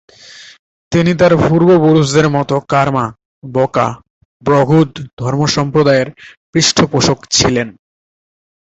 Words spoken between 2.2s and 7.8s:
মতো কার্মা-ব্কা'-ব্র্গ্যুদ ধর্মসম্প্রদায়ের পৃষ্ঠপোষক ছিলেন।